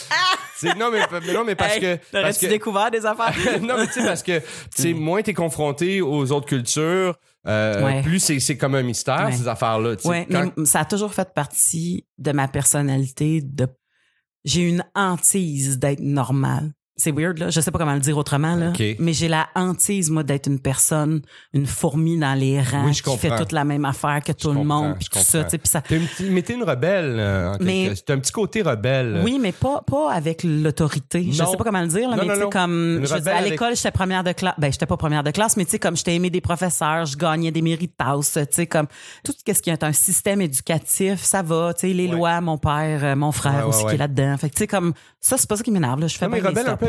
[0.57, 3.35] C'est- non, mais, mais non, mais parce Hey, que, parce T'aurais-tu que, découvert des affaires?
[3.63, 4.45] non, mais tu sais, parce que, tu
[4.83, 7.19] sais, moins t'es confronté aux autres cultures,
[7.49, 8.03] euh, Ouais.
[8.03, 9.33] plus c'est, c'est comme un mystère, Ouais.
[9.33, 10.09] ces sais.
[10.09, 13.67] Oui, Quand- mais ça a toujours fait partie de ma personnalité de
[14.45, 16.73] j'ai une hantise d'être normale.
[17.03, 18.81] C'est weird là, je sais pas comment le dire autrement là, Ok.
[19.01, 21.21] mais j'ai la hantise moi d'être une personne,
[21.53, 24.63] une fourmi dans les rangs Oui, qui fait toute la même affaire que tout le
[24.63, 25.59] monde, puis tout ça, comprends.
[25.59, 27.17] tu ça T'es une, petite- mais t'es une rebelle.
[27.19, 29.21] euh, Mais- t'as un petit côté rebelle.
[29.25, 31.27] oui, mais pas pas avec l'autorité.
[31.29, 33.39] Je sais pas comment le dire, là, Non, mais tu comme je veux dire, à
[33.39, 34.55] avec- l'école, j'étais première de classe.
[34.59, 37.17] Ben, j'étais pas première de classe, mais tu sais comme j'étais aimée des professeurs, je
[37.17, 38.87] gagnais des méritas, tu sais comme
[39.25, 42.15] tout ce qui est un système éducatif, ça va, tu sais les Ouais.
[42.15, 44.37] lois, mon père, euh, mon frère Ouais, ouais, aussi qui est là-dedans.
[44.39, 46.33] Fait que tu sais comme ça c'est pas ça qui m'énerve là, je fais Non,
[46.33, 46.41] mais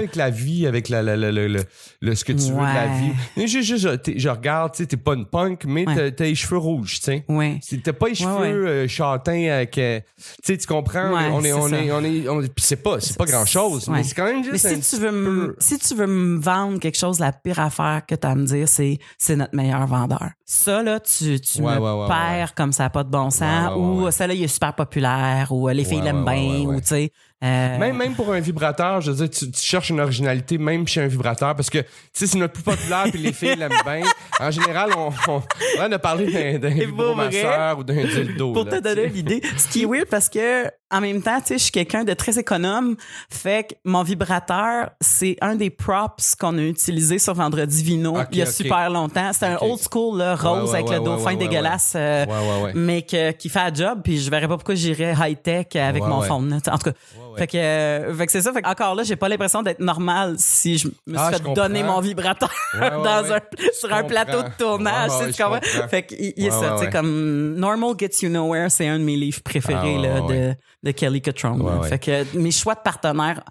[0.03, 3.11] avec la vie, avec la, la, la- le, ce que tu veux de la vie.
[3.37, 5.95] Mais je, je, je, je regarde, tu sais, t'es pas une punk, mais Ouais.
[5.95, 7.25] t'as, t'as les cheveux rouges, tu sais.
[7.27, 7.59] Ouais.
[7.83, 11.11] T'as pas les cheveux euh, châtains avec, euh, tu sais, tu comprends?
[11.11, 14.03] On est, on est, on est, on est, c'est pas, c'est pas grand chose, mais
[14.03, 16.39] c'est quand même Mais juste un si tu veux me, peu- si tu veux me
[16.39, 19.55] vendre quelque chose, la pire affaire que tu as à me dire, c'est c'est notre
[19.55, 20.29] meilleur vendeur.
[20.45, 24.33] Ça là, tu, tu me perds comme ça pas de bon sens ou ça là
[24.33, 27.11] il est super populaire ou les filles l'aiment bien ou tu sais
[27.43, 30.87] euh, Même, même pour un vibrateur, je veux dire, tu, tu cherches une originalité même
[30.87, 33.71] chez un vibrateur parce que, tu sais, c'est notre plus populaire puis les filles l'aiment
[33.83, 34.03] bien.
[34.39, 35.41] En général, on, on,
[35.77, 38.53] on a de parler d'un, vibromasseur ou d'un dildo.
[38.53, 39.41] pour là, te donner l'idée.
[39.57, 42.13] Ce qui est weird parce que en même temps, tu sais, je suis quelqu'un de
[42.13, 42.95] très économe.
[43.29, 48.27] Fait que mon vibrateur, c'est un des props qu'on a utilisé sur Vendredi Vino Ok,
[48.31, 49.31] il y a super longtemps.
[49.33, 52.31] C'est un old school là, rose Ouais, ouais, avec ouais, le dauphin dégueulasse, euh, Ouais,
[52.31, 52.71] ouais, ouais.
[52.75, 54.01] mais que, qui fait un job.
[54.03, 56.49] Puis je verrais pas pourquoi j'irais high tech avec mon phone.
[56.49, 56.57] là.
[56.71, 56.97] En tout cas,
[57.37, 58.53] fait que, euh, fait que c'est ça.
[58.53, 61.53] Fait que encore là, j'ai pas l'impression d'être normal si je me suis Ah, fait
[61.53, 63.39] donner mon vibrateur dans un
[63.79, 65.11] sur Je un plateau de tournage.
[65.35, 65.59] Tu comprends?
[65.59, 65.87] comprends.
[65.89, 68.99] Fait que il il Ouais, ça, tu sais comme Normal Gets You Nowhere, c'est un
[68.99, 71.61] de mes livres préférés Ah, là, de, de Kelly Cutrone.
[71.61, 71.87] Ouais.
[71.87, 73.41] Fait que mes choix de partenaires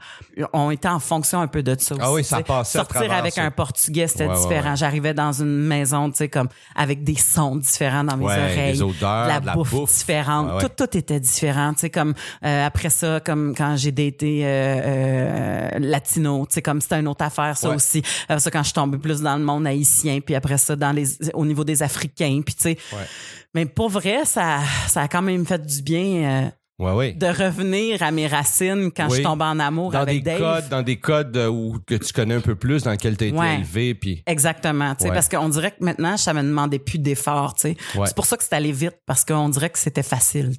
[0.53, 2.05] ont été en fonction un peu de ça aussi.
[2.05, 3.43] Ah oui, ça passait Sortir avec ça.
[3.45, 4.77] un portugais, c'était Ouais, différent.
[4.77, 8.73] J'arrivais dans une maison, tu sais, comme avec des sons différents dans mes oreilles.
[8.75, 9.97] des odeurs, de la, de la bouffe, bouffe.
[9.99, 10.61] différente.
[10.61, 11.73] Tout, tout était différent.
[11.75, 12.15] Tu sais, comme
[12.45, 14.49] euh, après ça, comme quand j'ai daté euh,
[14.85, 18.03] euh, latino, tu sais, comme c'était une autre affaire, ça aussi.
[18.25, 20.93] Après ça, quand je suis tombée plus dans le monde haïtien, puis après ça, dans
[20.93, 22.79] les, au niveau des Africains, puis tu sais.
[22.93, 23.07] Ouais.
[23.55, 26.05] Mais pour vrai, ça, ça a quand même fait du bien
[26.47, 26.51] euh,
[26.83, 27.13] Ouais, ouais.
[27.13, 29.11] de revenir à mes racines quand Oui.
[29.11, 30.39] je suis tombée en amour Dans avec des Dave.
[30.41, 33.25] codes, dans des codes euh, où que tu connais un peu plus, dans lesquels tu
[33.25, 33.57] as été Ouais.
[33.57, 37.55] élevé, puis Exactement, parce qu'on dirait que maintenant, ça me demandait plus d'efforts.
[37.57, 37.77] C'est
[38.17, 40.53] pour ça que c'est allé vite, parce qu'on dirait que c'était facile.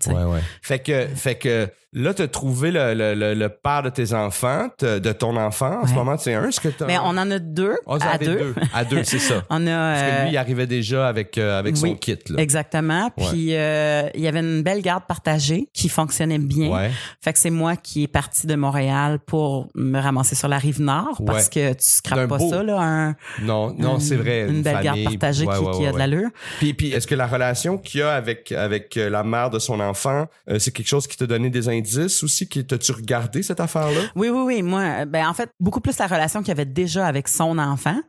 [0.61, 4.13] Fait que, fait que là, tu as trouvé le, le, le, le père de tes
[4.13, 5.81] enfants, de ton enfant.
[5.83, 6.47] En ce moment, c'est un.
[6.47, 8.55] Est-ce que t'as- Mais on en a deux, en à deux.
[8.73, 9.43] À deux, c'est ça.
[9.49, 9.93] On a...
[9.93, 12.17] Parce que lui, il arrivait déjà avec, euh, avec son kit.
[12.29, 12.39] Là.
[12.41, 13.11] Exactement.
[13.15, 16.69] Puis euh, il y avait une belle garde partagée qui fonctionnait bien.
[16.71, 16.91] Ouais.
[17.21, 20.81] Fait que c'est moi qui est parti de Montréal pour me ramasser sur la rive
[20.81, 21.73] nord parce Ouais.
[21.73, 24.47] que tu scrapes pas beau- ça là un Non, non, c'est vrai.
[24.47, 26.29] une, belle garde partagée Ouais, qui, a de l'allure.
[26.59, 29.59] Puis, puis est-ce que la relation qu'il y a avec, avec euh, la mère de
[29.59, 32.47] son enfant, euh, c'est quelque chose qui t'a donné des indices aussi?
[32.47, 34.01] Qui, t'as-tu regardé cette affaire-là?
[34.15, 36.65] Oui oui oui, moi euh, ben en fait beaucoup plus la relation qu'il y avait
[36.65, 37.99] déjà avec son enfant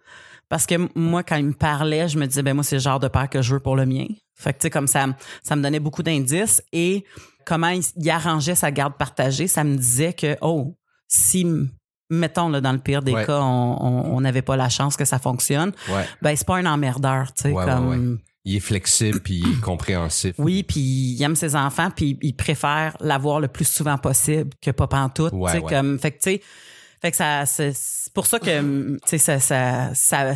[0.49, 3.01] parce que moi quand il me parlait, je me disais ben moi c'est le genre
[3.01, 4.07] de père que je veux pour le mien.
[4.37, 5.07] Fait que tu sais comme ça
[5.43, 7.05] ça me donnait beaucoup d'indices et
[7.45, 10.77] comment il, il arrangeait sa garde partagée, ça me disait que oh
[11.09, 11.47] si
[12.11, 13.25] mettons là dans le pire des Ouais.
[13.27, 16.05] cas on n'avait pas la chance que ça fonctionne, Ouais.
[16.23, 19.61] ben c'est pas un emmerdeur, tu sais Ouais, comme Il est flexible puis il est
[19.61, 20.35] compréhensif.
[20.39, 24.71] oui, puis il aime ses enfants, puis il préfère l'avoir le plus souvent possible que
[24.71, 25.33] pas pantoute.
[25.33, 26.43] Tu sais, comme, fait que, tu sais,
[27.01, 30.35] fait que ça, c'est c'est pour ça que, tu sais, ça, ça, ça,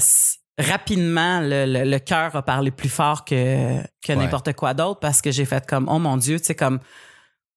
[0.58, 4.16] rapidement, le, le, le cœur a parlé plus fort que, que Ouais.
[4.16, 6.80] n'importe quoi d'autre parce que j'ai fait comme, oh mon Dieu, tu sais, comme,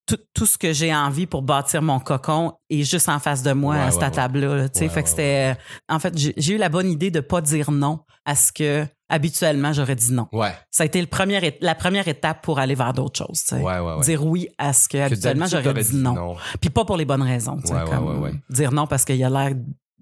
[0.08, 3.54] tout, tout ce que j'ai envie pour bâtir mon cocon est juste en face de
[3.54, 4.12] moi Ouais, à cette ouais.
[4.12, 4.56] table-là.
[4.56, 4.90] là, tu sais.
[4.90, 5.56] Fait que c'était.
[5.88, 9.72] En fait, j'ai eu la bonne idée de pas dire non à ce que habituellement
[9.74, 10.28] j'aurais dit non.
[10.34, 10.54] Ouais.
[10.72, 13.42] Ça a été le premier, la première étape pour aller vers d'autres choses.
[13.44, 13.62] tu sais.
[13.62, 14.02] Ouais, ouais, ouais.
[14.04, 16.36] Dire oui à ce que, Que habituellement j'aurais dit non.
[16.60, 17.58] Puis pas pour les bonnes raisons.
[17.62, 18.34] tu sais, comme ouais, ouais.
[18.50, 19.52] Dire non parce qu'il y a l'air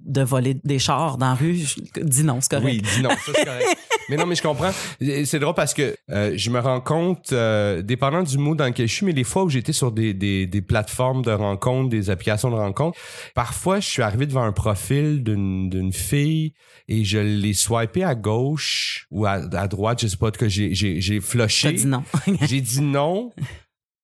[0.05, 1.55] de voler des chars dans la rue.
[1.57, 2.65] je- Dis non, c'est correct.
[2.65, 3.77] Oui, dis non, ça c'est correct.
[4.09, 4.71] mais non, mais je comprends.
[4.99, 8.87] C'est drôle parce que euh, je me rends compte, euh, dépendant du mood dans lequel
[8.87, 12.09] je suis, mais les fois où j'étais sur des, des, des plateformes de rencontres, des
[12.09, 12.97] applications de rencontres,
[13.35, 16.53] parfois je suis arrivé devant un profil d'une fille
[16.87, 20.73] et je l'ai swipé à gauche ou à, à droite, je sais pas, que j'ai
[20.73, 21.73] j'ai j'ai flushé.
[21.73, 22.03] dit non.
[22.47, 23.31] J'ai dit non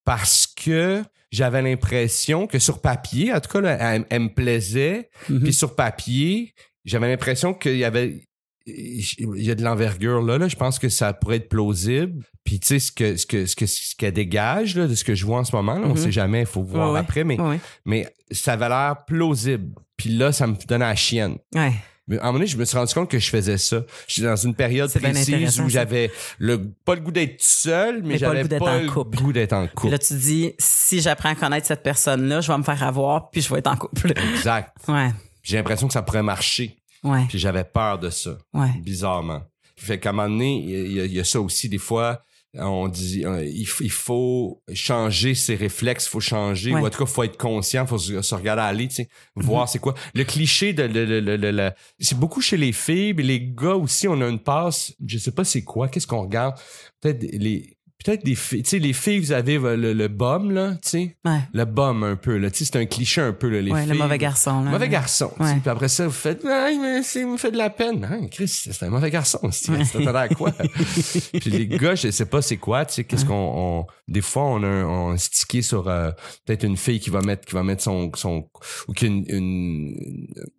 [0.03, 1.03] parce que
[1.35, 5.09] j'avais l'impression que sur papier, en tout cas, là, elle, elle me plaisait.
[5.29, 5.43] Mhm.
[5.43, 6.53] Puis sur papier,
[6.85, 8.21] j'avais l'impression qu'il y avait
[8.67, 10.47] il y a de l'envergure là, là.
[10.47, 12.23] Je pense que ça pourrait être plausible.
[12.43, 15.03] Puis tu sais ce que ce que ce que ce qu'elle dégage là, de ce
[15.03, 15.97] que je vois en ce moment, là, on Mhm.
[15.97, 17.59] sait jamais, il faut voir Ouais, après, mais Ouais.
[17.85, 19.75] mais ça avait l'air plausible.
[19.97, 21.37] Puis là, ça me donnait la chienne.
[21.53, 21.73] Ouais.
[22.07, 23.83] Mais à un moment donné, je me suis rendu compte que je faisais ça.
[24.07, 25.73] J'étais dans une période C'est bien précise intéressant, où ça.
[25.73, 28.77] j'avais le pas le goût d'être seul, mais, Mais pas le j'avais goût d'être pas
[28.77, 29.17] en le couple.
[29.17, 29.91] goût d'être en couple.
[29.91, 33.41] là, tu dis, si j'apprends à connaître cette personne-là, je vais me faire avoir, puis
[33.41, 34.13] je vais être en couple.
[34.35, 34.71] Exact.
[34.87, 35.11] Ouais.
[35.41, 36.77] J'ai l'impression que ça pourrait marcher.
[37.03, 37.25] Ouais.
[37.29, 38.37] Puis j'avais peur de ça.
[38.53, 38.69] Ouais.
[38.81, 39.41] bizarrement.
[39.75, 41.69] Fait qu'à un moment donné, il y, a- il y a ça aussi.
[41.69, 42.23] Des fois,
[42.57, 46.81] on dit euh, il, faut changer ses réflexes, il faut changer, Ouais.
[46.81, 48.95] ou en tout cas, il faut être conscient, il faut se, se regarder aller, tu
[48.95, 49.93] sais, voir c'est quoi.
[50.13, 54.39] Le cliché de c'est beaucoup chez les filles, mais les gars aussi, on a une
[54.39, 56.55] passe, je sais pas c'est quoi, qu'est-ce qu'on regarde?
[57.01, 60.51] Peut-être les peut-être des filles, tu sais, les filles, vous avez euh, le, le bum,
[60.51, 61.39] là, tu sais, Ouais.
[61.53, 63.81] le bum un peu, là, tu sais, c'est un cliché un peu, là, les Ouais,
[63.83, 63.91] filles.
[63.93, 64.63] le mauvais garçon.
[64.63, 64.71] Là.
[64.71, 65.31] Mauvais garçon.
[65.39, 65.55] Ouais.
[65.61, 68.07] Puis après ça, vous faites, ah, mais c'est, il me fait de la peine.
[68.09, 69.39] Ah, Chris, c'est un mauvais garçon.
[69.51, 69.71] C'est,
[70.07, 70.51] à quoi?
[71.33, 73.33] Puis les gars, je sais pas c'est quoi, tu sais, qu'est-ce qu'on,
[73.79, 76.11] on- des fois, on a un, on stické sur, euh,
[76.45, 78.47] peut-être une fille qui va mettre, qui va mettre son, son,
[78.87, 79.95] ou qu'une, une,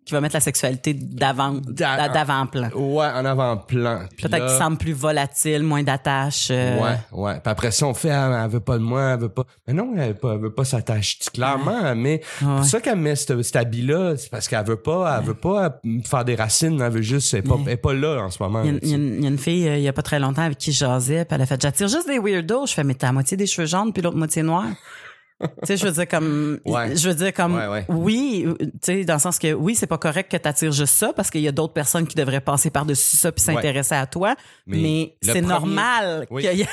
[0.05, 2.69] Qui va mettre la sexualité d'avant, D'a- d'avant-plan.
[2.75, 4.01] ouais, en avant-plan.
[4.21, 6.49] Peut-être qu'il semble plus volatile, moins d'attache.
[6.51, 7.26] euh, Ouais, ouais.
[7.33, 9.43] Puis après ça, on fait, ah, elle veut pas de moi, elle veut pas.
[9.67, 11.17] Mais non, elle veut pas, elle veut pas s'attacher.
[11.33, 12.47] Clairement, mais Ouais.
[12.57, 15.79] pour ça qu'elle met cet, cet habit-là, c'est parce qu'elle veut pas, elle veut pas
[16.05, 17.61] faire des racines, elle veut juste, elle est pas, Ouais.
[17.67, 18.61] elle est pas là en ce moment.
[18.63, 19.83] Il y, a, là, il y a une, il y a une fille, euh, il
[19.83, 22.07] y a pas très longtemps, avec qui je jasais, puis elle a fait, j'attire juste
[22.07, 22.65] des weirdos.
[22.67, 24.65] Je fais, mais t'as la moitié des cheveux jaunes, puis l'autre moitié noire.
[25.39, 26.95] Tu sais, je veux dire comme, Ouais.
[26.95, 27.85] je veux dire comme, Ouais, ouais.
[27.89, 31.13] oui, tu sais, dans le sens que oui, c'est pas correct que t'attires juste ça,
[31.13, 34.35] parce qu'il y a d'autres personnes qui devraient passer par-dessus ça puis s'intéresser à toi.
[34.65, 36.41] Mais c'est premier- normal Oui.
[36.43, 36.67] qu'il y ait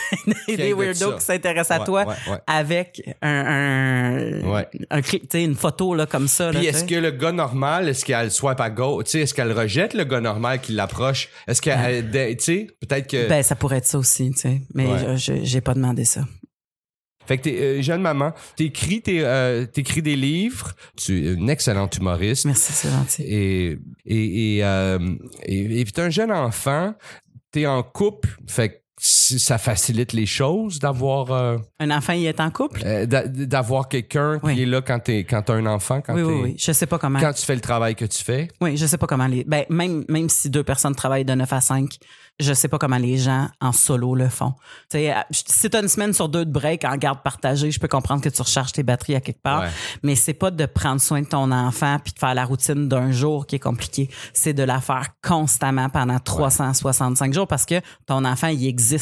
[0.56, 2.06] des de weirdos qui s'intéressent à toi
[2.46, 6.50] avec un, un, un cli- tu sais, une photo là comme ça.
[6.50, 9.52] Puis est-ce que le gars normal, est-ce qu'elle swipe à gauche, tu sais, est-ce qu'elle
[9.52, 11.28] rejette le gars normal qui l'approche?
[11.46, 13.28] Est-ce qu'elle, tu sais, peut-être que.
[13.28, 14.62] Ben, ça pourrait être ça aussi, tu sais.
[14.74, 16.22] Mais j'ai pas demandé ça.
[17.26, 21.50] Fait que t'es euh, jeune maman, t'écris, tes, euh, t'écris des livres, tu es une
[21.50, 22.44] excellente humoriste.
[22.44, 23.22] Merci, c'est gentil.
[23.22, 24.98] Et, et, et, euh,
[25.44, 26.94] et, et puis t'es un jeune enfant,
[27.50, 28.74] t'es en couple, fait que
[29.06, 32.82] ça facilite les choses d'avoir euh, Un enfant, il est en couple?
[32.86, 34.54] euh, d'a- d'avoir quelqu'un Oui.
[34.54, 36.54] qui est là quand t'es quand t'as un enfant, quand oui, oui, oui.
[36.58, 37.20] Je sais pas comment.
[37.20, 38.48] quand tu fais le travail que tu fais.
[38.62, 39.44] Oui, je sais pas comment les.
[39.44, 41.98] Ben, même, même si deux personnes travaillent de 9 à 5,
[42.40, 44.54] je sais pas comment les gens en solo le font.
[44.90, 47.78] Tu sais, à- si t'as une semaine sur deux de break en garde partagée, je
[47.78, 49.62] peux comprendre que tu recharges tes batteries à quelque part.
[49.64, 49.68] Ouais.
[50.02, 53.12] Mais c'est pas de prendre soin de ton enfant puis de faire la routine d'un
[53.12, 54.08] jour qui est compliqué.
[54.32, 58.93] C'est de la faire constamment pendant 365 jours parce que ton enfant, il existe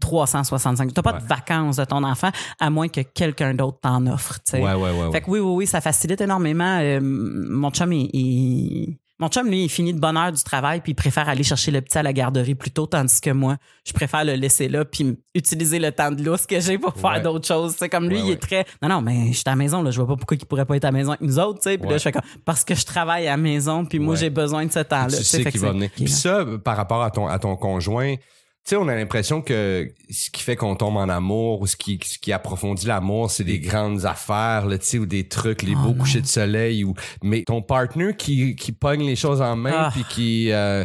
[0.00, 0.92] 365.
[0.92, 4.38] T'as pas de vacances de ton enfant à moins que quelqu'un d'autre t'en offre.
[4.52, 5.12] Ouais, ouais.
[5.12, 6.78] Fait que oui, oui, oui, ça facilite énormément.
[6.80, 10.80] Euh, mon chum, il, il- mon chum, lui, il finit de bonne heure du travail,
[10.80, 13.56] puis il préfère aller chercher le petit à la garderie plus tôt, tandis que moi,
[13.86, 17.22] je préfère le laisser là, puis utiliser le temps de lousse que j'ai pour faire
[17.22, 17.76] d'autres choses.
[17.78, 18.66] C'est comme lui, il est très.
[18.82, 20.64] Non, non, mais je suis à la maison, là, je vois pas pourquoi il pourrait
[20.64, 21.78] pas être à la maison avec nous autres, tu sais.
[21.78, 24.30] Puis là, je fais comme parce que je travaille à la maison, puis moi, j'ai
[24.30, 25.06] besoin de ce temps-là.
[25.18, 25.90] tu sais qu'il va venir.
[25.94, 28.16] Puis ça, par rapport à ton, à ton conjoint,
[28.64, 31.98] sais, on a l'impression que ce qui fait qu'on tombe en amour ou ce qui,
[32.04, 35.78] ce qui approfondit l'amour, c'est des grandes affaires, tu sais, ou des trucs, les Oh
[35.82, 35.94] beaux non.
[35.94, 39.90] couchers de soleil ou, mais ton partner qui, qui pogne les choses en main Ah.
[39.92, 40.84] puis qui, euh,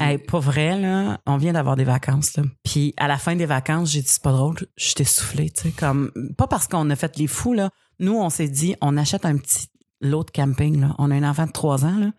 [0.00, 1.18] Hey, pas vrai, là.
[1.26, 2.42] On vient d'avoir des vacances, là.
[2.64, 5.62] Puis à la fin des vacances, j'ai dit, c'est pas drôle, je t'ai soufflé, tu
[5.62, 5.70] sais.
[5.70, 7.70] Comme, pas parce qu'on a fait les fous, là.
[8.00, 9.66] Nous, on s'est dit, on achète un petit
[10.00, 10.94] lot de camping, là.
[10.98, 12.10] On a un enfant de 3 ans, là.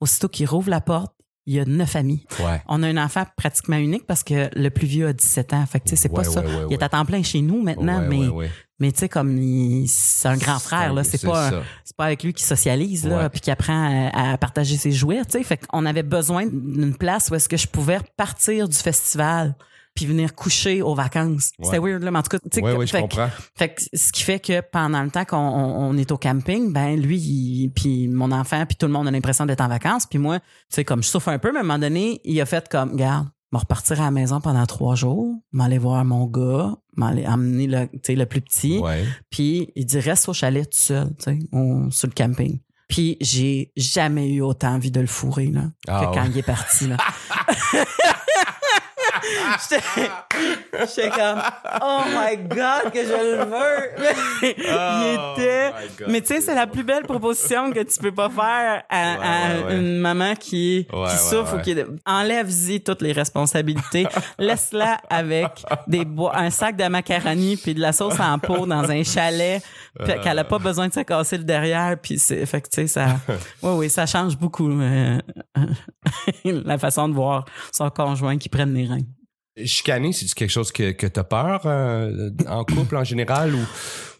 [0.00, 1.12] Aussitôt qu'il rouvre la porte,
[1.48, 2.26] il y a neuf amis.
[2.40, 2.60] ouais.
[2.68, 5.64] On a un enfant pratiquement unique parce que le plus vieux a 17 ans.
[5.66, 6.44] Fait que, tu sais, c'est pas Ouais, ça.
[6.68, 10.28] il est à temps plein chez nous maintenant, mais, mais tu sais, comme il- c'est
[10.28, 11.04] un grand frère, là.
[11.04, 14.36] C'est pas, un- c'est pas avec lui qui socialise là puis qui apprend à, à
[14.38, 17.66] partager ses jouets tu sais fait qu'on avait besoin d'une place où est-ce que je
[17.66, 19.56] pouvais partir du festival
[19.98, 21.50] puis venir coucher aux vacances.
[21.60, 23.04] C'était weird, là, mais en tout cas, tu sais, Ouais, ouais, je fait
[23.56, 26.72] fait que ce qui fait que pendant le temps qu'on on, on est au camping,
[26.72, 30.06] ben lui, il- puis mon enfant, puis tout le monde a l'impression d'être en vacances.
[30.06, 32.40] Puis moi, tu sais, comme je souffre un peu, mais à un moment donné, il
[32.40, 36.26] a fait comme, garde, me repartir à la maison pendant trois jours, m'aller voir mon
[36.26, 38.78] gars, m'aller amener le, tu sais, le plus petit.
[38.78, 39.04] Ouais.
[39.30, 42.60] Puis il dit reste au chalet tout seul, tu sais, au- sur le camping.
[42.88, 46.30] Puis j'ai jamais eu autant envie de le fourrer là, Ah, que quand ouais.
[46.30, 46.96] il est parti là.
[49.70, 49.82] J'étais
[50.86, 51.40] j'étais comme
[51.82, 54.06] oh my god que je le veux.
[54.42, 54.50] il
[55.40, 56.08] était Oh God.
[56.10, 59.64] mais tu sais c'est la plus belle proposition que tu peux pas faire à, Ouais,
[59.66, 59.76] ouais.
[59.78, 61.74] une maman qui qui souffre ou qui
[62.06, 64.06] enlève-y toutes les responsabilités.
[64.38, 65.48] Laisse-la avec
[65.86, 69.62] des bo- un sac de macaroni puis de la sauce en pot dans un chalet
[70.04, 72.82] puis qu'elle a pas besoin de se casser le derrière puis c'est fait que tu
[72.82, 73.16] sais ça
[73.62, 75.18] oui oui ça change beaucoup euh,
[76.44, 78.98] la façon de voir son conjoint qui prenne les reins.
[79.64, 83.66] Chicaner, c'est quelque chose que, que t'as peur euh, en couple en général ou,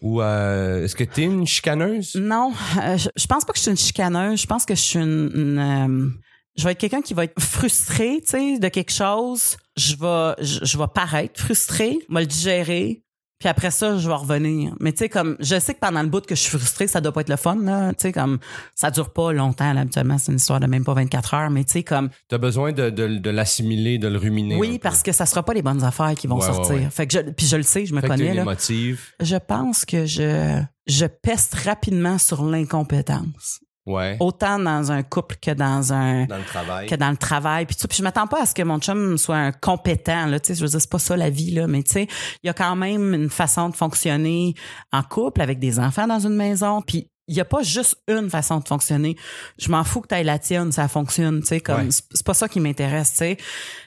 [0.01, 2.15] ou euh, est-ce que t'es une chicaneuse?
[2.15, 4.41] Non, euh, je, je pense pas que je suis une chicaneuse.
[4.41, 5.31] Je pense que je suis une.
[5.33, 6.09] une, euh,
[6.57, 9.55] je vais être quelqu'un qui va être frustré, tu sais, de quelque chose.
[9.77, 13.03] Je vais, je, je vais paraître frustré, je le digérer.
[13.39, 14.75] Puis après ça, je vais revenir.
[14.81, 16.99] Mais tu sais, comme, je sais que pendant le bout que je suis frustré, ça
[16.99, 17.91] doit pas être le fun, là.
[17.93, 18.37] Tu sais, comme,
[18.75, 20.17] ça dure pas longtemps, là, habituellement.
[20.17, 21.49] C'est une histoire de même pas 24 heures.
[21.49, 24.57] Mais tu sais, comme, T'as besoin de, de, de l'assimiler, de le ruminer.
[24.57, 26.75] oui, parce que ça sera pas les bonnes affaires qui vont Ouais, sortir.
[26.75, 26.89] ouais.
[26.91, 28.41] Fait que je, puis je le sais, je me Fait connais, là.
[28.41, 28.99] émotive.
[29.21, 33.61] Je pense que je, je peste rapidement sur l'incompétence.
[33.85, 34.17] Ouais.
[34.19, 36.87] autant dans un couple que dans un Dans le travail.
[36.87, 39.17] que dans le travail puis tout puis je m'attends pas à ce que mon chum
[39.17, 41.65] soit un compétent là tu sais je veux dire c'est pas ça la vie là
[41.65, 42.07] mais tu sais
[42.43, 44.53] il y a quand même une façon de fonctionner
[44.91, 48.29] en couple avec des enfants dans une maison puis il y a pas juste une
[48.29, 49.15] façon de fonctionner.
[49.57, 51.87] Je m'en fous que tu la tienne, ça fonctionne, tu sais comme Ouais.
[51.91, 53.37] c'est pas ça qui m'intéresse, tu sais.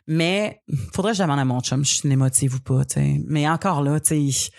[0.07, 0.63] Mais
[0.95, 3.21] faudrait que je demande à mon chum, je suis une émotive ou pas, tu sais.
[3.27, 4.51] Mais encore là, tu sais,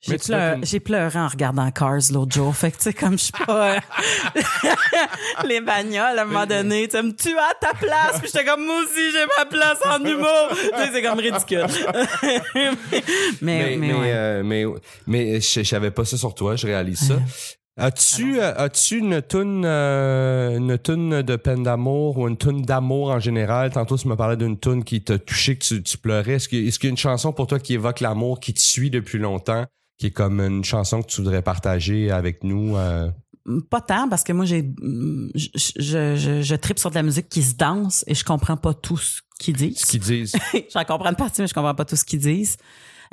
[0.00, 2.54] j'ai être une- j'ai pleuré en regardant Cars l'autre jour.
[2.56, 3.80] Fait que tu sais comme je suis pas euh,
[5.46, 8.44] les bagnoles à un moment donné, tu sais, me tu as ta place, puis j'étais
[8.44, 10.48] comme moi aussi j'ai ma place en humour.
[10.50, 11.66] tu sais c'est comme ridicule.
[12.54, 12.70] mais
[13.42, 14.12] Mais, mais, mais, ouais.
[14.12, 14.64] euh, mais,
[15.06, 17.16] mais je, je savais pas ça sur toi, je réalise ça.
[17.80, 23.08] As-tu euh, as-tu une toune euh, une toune de peine d'amour ou une toune d'amour
[23.08, 23.70] en général?
[23.70, 26.34] Tantôt tu me parlais d'une toune qui t'a touché que tu, tu pleurais.
[26.34, 29.18] Est-ce qu'il y a une chanson pour toi qui évoque l'amour qui te suit depuis
[29.18, 29.64] longtemps,
[29.98, 33.10] qui est comme une chanson que tu voudrais partager avec nous euh?
[33.70, 34.70] Pas tant parce que moi j'ai
[35.34, 38.58] je, je, je, je tripe sur de la musique qui se danse et je comprends
[38.58, 39.78] pas tout ce qu'ils disent.
[39.78, 40.34] ce qu'ils disent.
[40.74, 42.58] J'en comprends une partie mais je comprends pas tout ce qu'ils disent.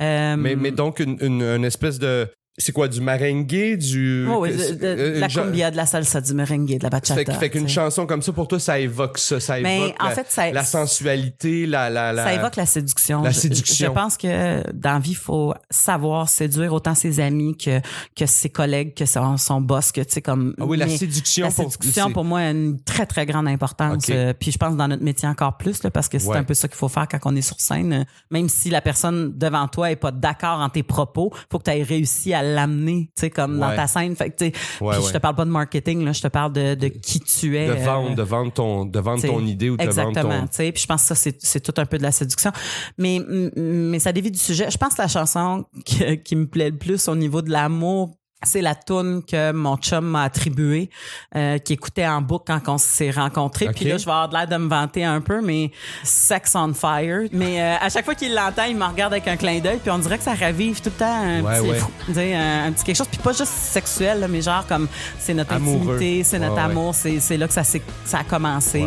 [0.01, 2.27] Euh, mais mais donc une, une, une espèce de
[2.60, 5.86] c'est quoi du merengue du oh oui, de, de- de euh, la cumbia, de la
[5.86, 7.24] salsa, du merengue, de la bachata.
[7.34, 10.06] Fait, fait qu'une chanson comme ça pour toi ça évoque ça, ça Mais évoque en
[10.08, 13.22] la, fait, ça- la sensualité, la la la Ça évoque la séduction.
[13.22, 13.88] La séduction.
[13.89, 17.80] Je, pense que dans la vie, il faut savoir séduire autant ses amis que,
[18.15, 20.56] que ses collègues, que son, son boss, que tu sais, comme.
[20.60, 24.06] Ah oui, la séduction La pour- séduction, pour moi, a une très, très grande importance.
[24.10, 26.38] Euh, puis je pense dans notre métier encore plus, là, parce que c'est Ouais.
[26.38, 27.93] un peu ça qu'il faut faire quand on est sur scène.
[27.93, 31.63] Euh, Même si la personne devant toi est pas d'accord en tes propos, faut que
[31.65, 34.15] tu aies réussi à l'amener, tu sais, comme dans ta scène.
[34.15, 36.53] Fait que, tu sais, Ouais, je te parle pas de marketing, là, je te parle
[36.53, 37.67] de, de qui tu es.
[37.67, 40.47] de euh, vendre, de vendre ton, de vendre ton idée ou de vendre Exactement, tu
[40.51, 42.51] sais, puis je pense que ça c'est c'est tout un peu de la séduction.
[42.97, 43.19] Mais
[43.55, 44.69] mais ça dévie du sujet.
[44.71, 48.12] Je pense que la chanson que- qui me plaît le plus au niveau de l'amour
[48.43, 50.89] c'est la tune que mon chum m'a attribuée,
[51.36, 53.69] euh, qui écoutait en boucle quand on s'est rencontrés.
[53.76, 55.71] Puis là, je vais avoir de l'air de me vanter un peu, mais
[56.04, 57.28] Sex on Fire.
[57.32, 59.89] Mais euh, à chaque fois qu'il l'entend, il me regarde avec un clin d'œil, puis
[59.89, 61.78] on dirait que ça ravive tout le temps un, Ouais, petit, ouais.
[61.80, 63.08] fou- tu sais, un, un petit quelque chose.
[63.08, 64.88] Puis pas juste sexuel, là, mais genre comme
[65.19, 65.95] c'est notre Amoureux.
[65.95, 68.86] intimité, c'est notre Ouais, amour, c'est c'est là que ça, s'est- ça a commencé.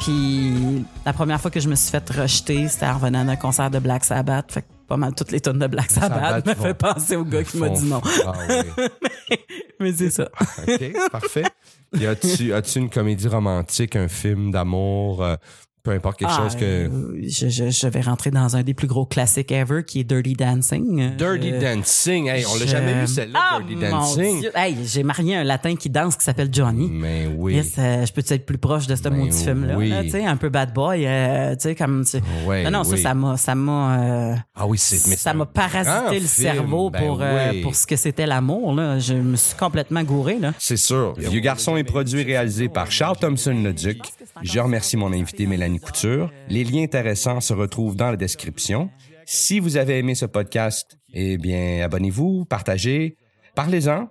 [0.00, 3.70] Puis la première fois que je me suis fait rejeter, c'était en revenant d'un concert
[3.70, 4.52] de Black Sabbath.
[4.52, 7.44] Fait que pas mal toutes les tonnes de Black Sabbath, me fait penser au gars
[7.44, 8.02] qui m'a dit non.
[8.26, 9.36] Ah oui.
[9.80, 10.28] Mais c'est ça.
[10.66, 11.44] OK, parfait.
[11.92, 15.36] Y as-tu, as-tu une comédie romantique, un film d'amour, euh,
[15.82, 16.64] peu importe quelque Ah, chose que.
[16.64, 20.04] euh, je, je, je vais rentrer dans un des plus gros classiques ever qui est
[20.04, 21.00] Dirty Dancing.
[21.00, 22.28] Euh, Dirty je- Dancing.
[22.28, 24.40] Hey, on l'a je- jamais vu celle-là, Ah, Dirty Dancing.
[24.40, 24.50] Dieu.
[24.54, 26.88] Hey, j'ai marié un latin qui danse qui s'appelle Johnny.
[26.90, 27.54] Mais oui.
[27.54, 29.88] Yes, euh, je peux être plus proche de ce Ben maudit film-là, oui.
[29.88, 32.84] là, tu sais, un peu bad boy, euh, tu sais, comme, tu- Ouais, non, non,
[32.84, 33.02] ça, oui.
[33.02, 34.96] ça m'a, ça m'a, euh, Ah oui, c'est.
[34.96, 36.54] ça m'a parasité le film.
[36.54, 37.62] cerveau Ben pour, euh, oui.
[37.62, 38.98] pour ce que c'était l'amour, là.
[38.98, 40.52] Je me suis complètement gouré, là.
[40.58, 41.14] C'est sûr.
[41.16, 44.00] Vieux garçon est produit et réalisé par Charles Thompson le Duc.
[44.42, 46.32] Je remercie mon invité Mélanie Couture.
[46.48, 48.90] Les liens intéressants se retrouvent dans la description.
[49.26, 53.16] Si vous avez aimé ce podcast, eh bien, abonnez-vous, partagez,
[53.54, 54.08] parlez-en,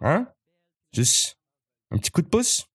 [0.00, 0.26] hein?
[0.92, 1.36] Juste
[1.90, 2.66] un petit coup de pouce.